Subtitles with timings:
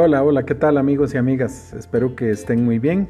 [0.00, 1.72] Hola, hola, ¿qué tal amigos y amigas?
[1.72, 3.08] Espero que estén muy bien.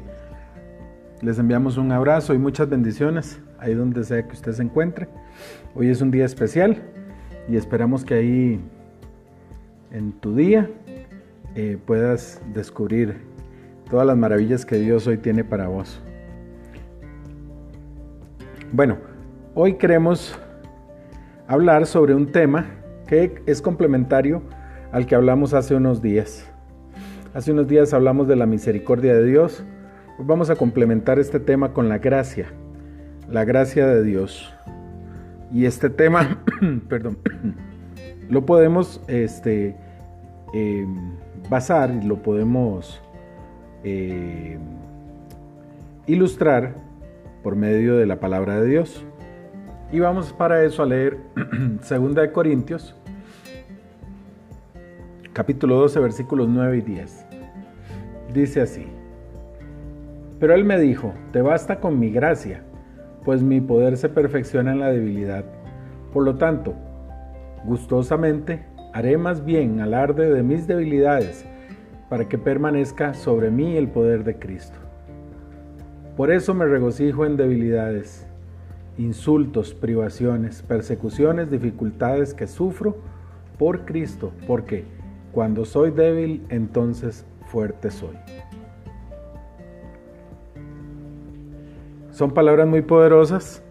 [1.21, 5.07] Les enviamos un abrazo y muchas bendiciones ahí donde sea que usted se encuentre.
[5.75, 6.81] Hoy es un día especial
[7.47, 8.59] y esperamos que ahí
[9.91, 10.67] en tu día
[11.53, 13.17] eh, puedas descubrir
[13.87, 16.01] todas las maravillas que Dios hoy tiene para vos.
[18.71, 18.97] Bueno,
[19.53, 20.35] hoy queremos
[21.47, 22.65] hablar sobre un tema
[23.05, 24.41] que es complementario
[24.91, 26.51] al que hablamos hace unos días.
[27.31, 29.63] Hace unos días hablamos de la misericordia de Dios.
[30.17, 32.47] vamos a complementar este tema con la gracia,
[33.29, 34.51] la gracia de Dios.
[35.53, 36.43] Y este tema,
[36.89, 37.19] perdón,
[38.29, 39.75] lo podemos este,
[40.55, 40.87] eh,
[41.51, 42.99] basar y lo podemos
[43.83, 44.57] eh,
[46.07, 46.73] ilustrar
[47.43, 49.05] por medio de la palabra de Dios.
[49.91, 51.17] Y vamos para eso a leer
[51.87, 52.98] 2 de Corintios
[55.39, 57.25] capítulo 12, versículos 9 y 10.
[58.33, 58.85] Dice así,
[60.37, 62.61] pero él me dijo, te basta con mi gracia,
[63.23, 65.45] pues mi poder se perfecciona en la debilidad.
[66.11, 66.73] Por lo tanto,
[67.63, 71.45] gustosamente haré más bien alarde de mis debilidades,
[72.09, 74.77] para que permanezca sobre mí el poder de Cristo.
[76.17, 78.27] Por eso me regocijo en debilidades,
[78.97, 82.97] insultos, privaciones, persecuciones, dificultades que sufro
[83.57, 84.98] por Cristo, porque
[85.31, 88.15] cuando soy débil, entonces fuerte soy.
[92.11, 93.63] Son palabras muy poderosas.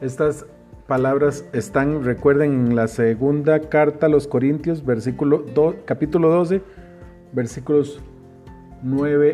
[0.00, 0.46] Estas
[0.86, 4.82] palabras están, recuerden, en la segunda carta a los Corintios,
[5.84, 6.62] capítulo 12,
[7.32, 8.00] versículos
[8.82, 9.32] 9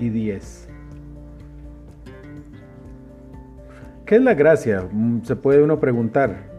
[0.00, 0.68] y 10.
[4.06, 4.86] ¿Qué es la gracia?
[4.90, 6.51] Mm, se puede uno preguntar.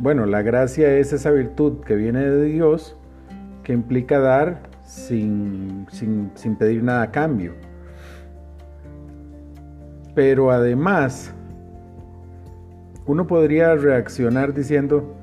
[0.00, 2.96] Bueno, la gracia es esa virtud que viene de Dios
[3.62, 5.86] que implica dar sin,
[6.58, 7.52] pedir nada a cambio.
[10.14, 11.34] Pero además,
[13.04, 15.16] uno podría reaccionar diciendo,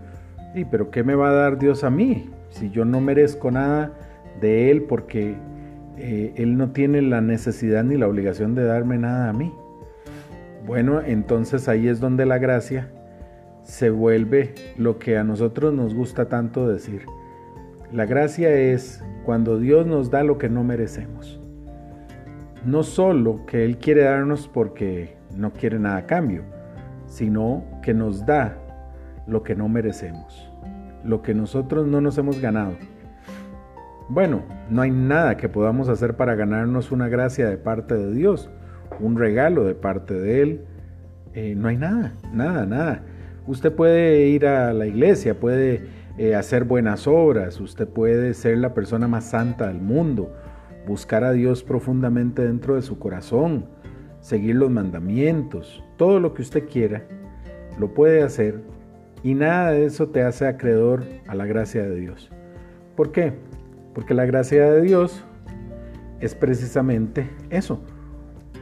[0.53, 2.29] ¿y pero qué me va a dar Dios a mí?
[2.51, 3.93] Si yo no merezco nada
[4.41, 5.37] de Él porque
[5.97, 9.51] eh, Él no tiene la necesidad ni la obligación de darme nada a mí.
[10.67, 12.91] Bueno, entonces ahí es donde la gracia
[13.67, 17.05] se vuelve lo que a nosotros nos gusta tanto decir.
[17.91, 21.39] La gracia es cuando Dios nos da lo que no merecemos.
[22.65, 26.43] No solo que Él quiere darnos porque no quiere nada a cambio,
[27.07, 28.57] sino que nos da
[29.27, 30.49] lo que no merecemos,
[31.03, 32.73] lo que nosotros no nos hemos ganado.
[34.07, 38.49] Bueno, no hay nada que podamos hacer para ganarnos una gracia de parte de Dios,
[39.01, 40.65] un regalo de parte de Él.
[41.33, 43.03] Eh, no hay nada, nada, nada.
[43.47, 45.85] Usted puede ir a la iglesia, puede
[46.17, 50.33] eh, hacer buenas obras, usted puede ser la persona más santa del mundo,
[50.85, 53.65] buscar a Dios profundamente dentro de su corazón,
[54.19, 57.03] seguir los mandamientos, todo lo que usted quiera,
[57.79, 58.59] lo puede hacer
[59.23, 62.29] y nada de eso te hace acreedor a la gracia de Dios.
[62.97, 63.31] ¿Por qué?
[63.93, 65.23] Porque la gracia de Dios
[66.19, 67.79] es precisamente eso,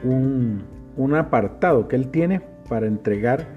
[0.04, 0.62] un,
[0.96, 3.55] un apartado que Él tiene para entregar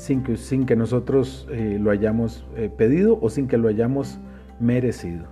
[0.00, 4.18] sin que, sin que nosotros eh, lo hayamos eh, pedido o sin que lo hayamos
[4.58, 5.26] merecido.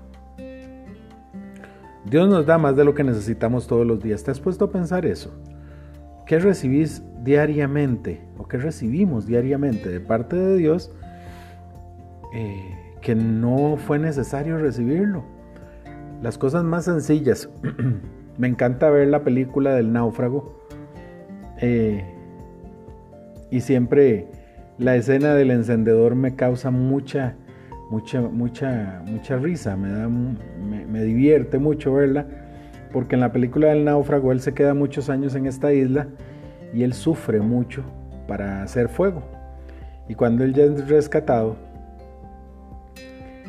[2.04, 4.22] Dios nos da más de lo que necesitamos todos los días.
[4.22, 5.32] ¿Te has puesto a pensar eso?
[6.26, 10.92] ¿Qué recibís diariamente o qué recibimos diariamente de parte de Dios
[12.34, 15.24] eh, que no fue necesario recibirlo?
[16.20, 17.48] Las cosas más sencillas.
[18.36, 20.58] Me encanta ver la película del náufrago
[23.50, 24.28] y siempre
[24.78, 27.34] la escena del encendedor me causa mucha,
[27.90, 32.26] mucha, mucha, mucha risa, me, da, me, divierte mucho verla,
[32.92, 36.06] porque en la película del náufrago él se queda muchos años en esta isla
[36.72, 37.82] y él sufre mucho
[38.28, 39.22] para hacer fuego.
[40.08, 41.56] Y cuando él ya es rescatado,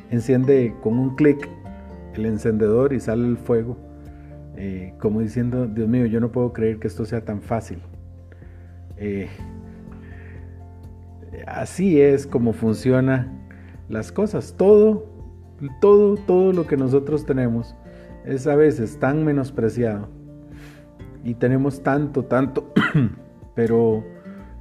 [0.09, 1.47] enciende con un clic
[2.15, 3.77] el encendedor y sale el fuego,
[4.57, 7.79] eh, como diciendo, Dios mío, yo no puedo creer que esto sea tan fácil.
[8.97, 9.29] Eh,
[11.47, 13.47] así es como funcionan
[13.89, 14.55] las cosas.
[14.57, 15.05] Todo,
[15.81, 17.75] todo, todo lo que nosotros tenemos
[18.25, 20.09] es a veces tan menospreciado
[21.23, 22.71] y tenemos tanto, tanto,
[23.55, 24.03] pero,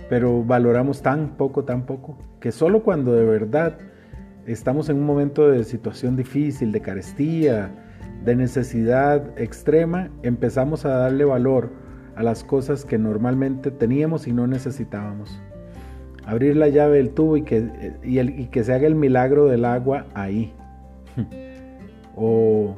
[0.09, 3.79] pero valoramos tan poco, tan poco, que solo cuando de verdad
[4.47, 7.71] estamos en un momento de situación difícil, de carestía,
[8.25, 11.71] de necesidad extrema, empezamos a darle valor
[12.17, 15.41] a las cosas que normalmente teníamos y no necesitábamos
[16.29, 20.05] abrir la llave del tubo y que, y, que se haga el milagro del agua
[20.13, 20.53] ahí.
[22.17, 22.77] o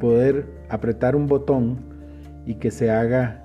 [0.00, 1.78] poder apretar un botón
[2.46, 3.42] y que se haga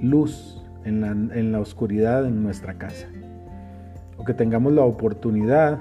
[0.00, 3.08] luz en la, en la oscuridad en nuestra casa.
[4.18, 5.78] O que tengamos la oportunidad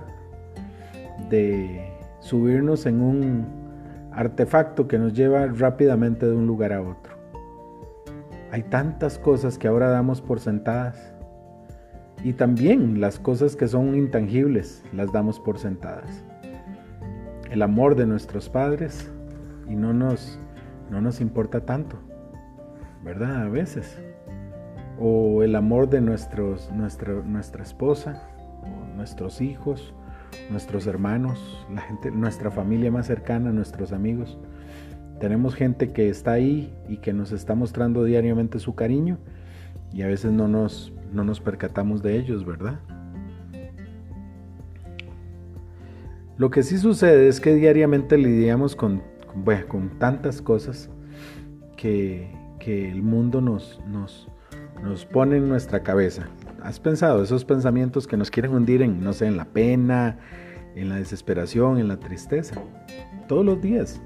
[1.30, 1.92] de
[2.22, 3.46] subirnos en un
[4.14, 7.18] artefacto que nos lleva rápidamente de un lugar a otro.
[8.50, 11.11] Hay tantas cosas que ahora damos por sentadas
[12.24, 16.24] y también las cosas que son intangibles las damos por sentadas.
[17.50, 19.12] El amor de nuestros padres
[19.68, 20.40] y no nos,
[20.90, 21.98] no nos importa tanto,
[23.04, 23.44] ¿verdad?
[23.44, 24.00] A veces.
[25.00, 28.22] O el amor de nuestros, nuestra esposa,
[28.96, 29.94] nuestros hijos,
[30.52, 34.38] nuestros hermanos, la gente, nuestra familia más cercana, nuestros amigos.
[35.20, 39.18] Tenemos gente que está ahí y que nos está mostrando diariamente su cariño
[39.94, 42.80] y a veces no nos, no nos percatamos de ellos, ¿verdad?
[46.38, 49.04] Lo que sí sucede es que diariamente lidiamos con,
[49.68, 50.90] con, tantas cosas
[51.78, 52.30] que,
[52.66, 54.28] el mundo nos, nos,
[54.82, 56.28] nos pone en nuestra cabeza.
[56.64, 60.18] ¿Has pensado esos pensamientos que nos quieren hundir en, no sé, en la pena,
[60.76, 62.56] en la desesperación, en la tristeza?
[63.28, 64.02] Todos los días.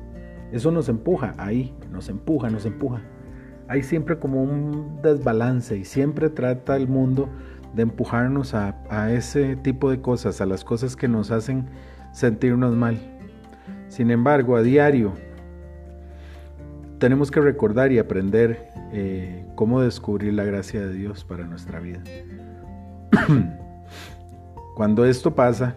[0.51, 3.01] Eso nos empuja ahí, nos empuja, nos empuja.
[3.67, 7.29] Hay siempre como un desbalance y siempre trata el mundo
[7.73, 11.65] de empujarnos a, ese tipo de cosas, a las cosas que nos hacen
[12.13, 12.97] sentirnos mal.
[13.89, 15.13] Sin embargo, a diario
[16.99, 21.99] tenemos que recordar y aprender eh, cómo descubrir la gracia de Dios para nuestra vida.
[24.75, 25.75] Cuando esto pasa,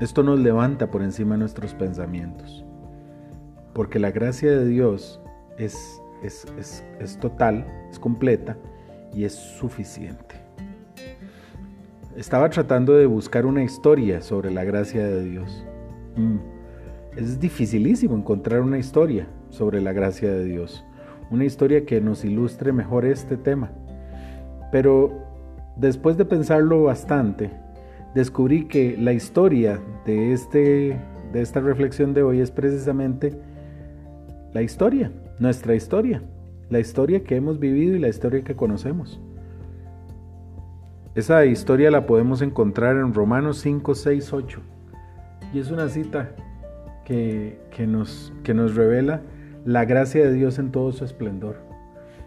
[0.00, 2.64] esto nos levanta por encima de nuestros pensamientos,
[3.74, 5.20] porque la gracia de Dios
[6.22, 8.56] es, es, es, total, es completa
[9.14, 10.36] y es suficiente.
[12.16, 15.64] Estaba tratando de buscar una historia sobre la gracia de Dios.
[16.16, 16.38] Mm,
[17.16, 20.84] es dificilísimo encontrar una historia sobre la gracia de Dios,
[21.30, 23.70] una historia que nos ilustre mejor este tema.
[24.72, 25.28] Pero
[25.78, 27.52] Después de pensarlo bastante,
[28.12, 30.98] descubrí que la historia de, este,
[31.32, 33.32] de esta reflexión de hoy es precisamente
[34.52, 36.22] la historia, nuestra historia,
[36.70, 39.20] la historia que hemos vivido y la historia que conocemos.
[41.14, 44.60] Esa historia la podemos encontrar en Romanos 5, 6, 8.
[45.52, 46.30] Y es una cita
[47.04, 49.22] que, que, nos, que nos revela
[49.64, 51.56] la gracia de Dios en todo su esplendor.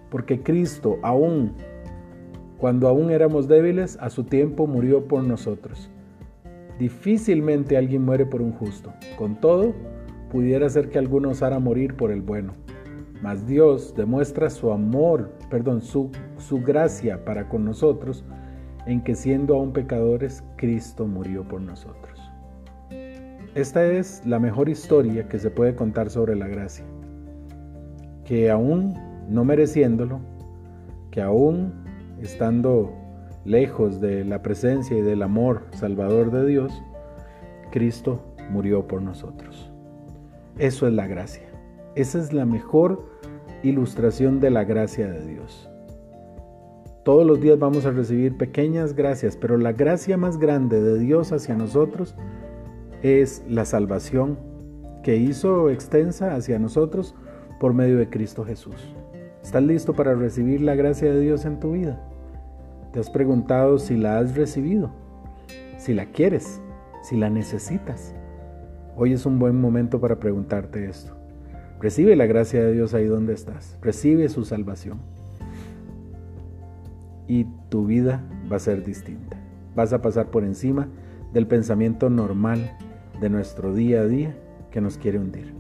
[0.10, 1.54] Porque Cristo, aún
[2.62, 5.90] cuando aún éramos débiles, a su tiempo murió por nosotros.
[6.78, 8.94] Difícilmente alguien muere por un justo.
[9.18, 9.74] Con todo,
[10.32, 12.54] pudiera ser que alguno osara morir por el bueno.
[13.22, 18.26] Mas Dios demuestra su amor, perdón, su, su gracia para con nosotros,
[18.88, 22.20] en que siendo aún pecadores, Cristo murió por nosotros.
[23.54, 26.86] Esta es la mejor historia que se puede contar sobre la gracia.
[28.26, 28.94] Que aún
[29.28, 30.20] no mereciéndolo,
[31.12, 31.74] que aún
[32.22, 32.92] estando
[33.44, 36.82] lejos de la presencia y del amor salvador de Dios,
[37.72, 39.72] Cristo murió por nosotros.
[40.58, 41.44] Eso es la gracia.
[41.96, 43.11] Esa es la mejor
[43.64, 45.70] ilustración de la gracia de Dios.
[47.04, 51.32] Todos los días vamos a recibir pequeñas gracias, pero la gracia más grande de Dios
[51.32, 52.16] hacia nosotros
[53.02, 54.38] es la salvación
[55.02, 57.16] que hizo extensa hacia nosotros
[57.60, 58.96] por medio de Cristo Jesús.
[59.42, 62.00] ¿Estás listo para recibir la gracia de Dios en tu vida?
[62.94, 64.92] ¿Te has preguntado si la has recibido?
[65.78, 66.62] Si la quieres,
[67.02, 68.14] si la necesitas.
[68.96, 71.21] Hoy es un buen momento para preguntarte esto.
[71.82, 73.76] Recibe la gracia de Dios ahí donde estás.
[73.82, 75.00] Recibe su salvación.
[77.28, 79.38] Y tu vida va a ser distinta.
[79.76, 80.88] Vas a pasar por encima
[81.34, 82.78] del pensamiento normal
[83.20, 84.36] de nuestro día a día
[84.70, 85.56] que nos quiere hundir.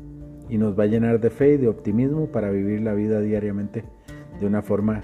[0.48, 3.84] Y nos va a llenar de fe y de optimismo para vivir la vida diariamente
[4.40, 5.01] de una forma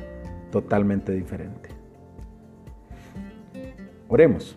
[0.51, 1.69] totalmente diferente.
[4.07, 4.55] Oremos.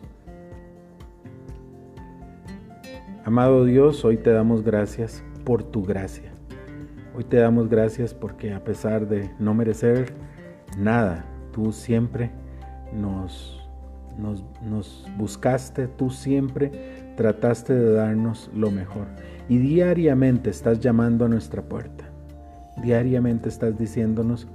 [3.24, 6.32] Amado Dios, hoy te damos gracias por tu gracia.
[7.20, 10.14] Hoy te damos gracias porque a pesar de no merecer
[10.78, 11.22] nada,
[11.52, 12.30] tú siempre
[12.94, 13.62] nos,
[14.16, 19.06] nos, nos, buscaste, tú siempre trataste de darnos lo mejor.
[19.50, 22.06] Y diariamente estás llamando a nuestra puerta.
[22.82, 24.48] Diariamente estás diciéndonos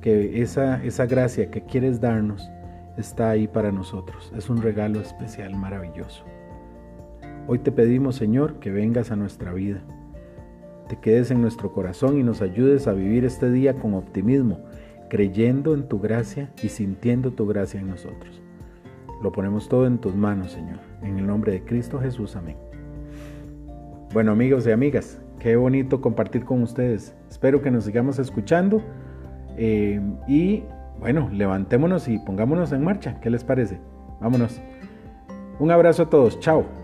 [0.00, 2.48] que esa, esa gracia que quieres darnos
[2.96, 4.32] está ahí para nosotros.
[4.36, 6.24] Es un regalo especial, maravilloso.
[7.48, 9.82] Hoy te pedimos, Señor, que vengas a nuestra vida,
[10.92, 14.58] te quedes en nuestro corazón y nos ayudes a vivir este día con optimismo,
[15.08, 18.42] creyendo en tu gracia y sintiendo tu gracia en nosotros.
[19.22, 20.80] Lo ponemos todo en tus manos, Señor.
[21.00, 22.58] En el nombre de Cristo Jesús, amén.
[24.12, 27.16] Bueno, amigos y amigas, qué bonito compartir con ustedes.
[27.30, 28.82] Espero que nos sigamos escuchando.
[29.56, 30.62] Eh, y
[31.00, 33.18] bueno, levantémonos y pongámonos en marcha.
[33.22, 33.80] ¿Qué les parece?
[34.20, 34.60] Vámonos.
[35.58, 36.38] Un abrazo a todos.
[36.38, 36.81] Chao.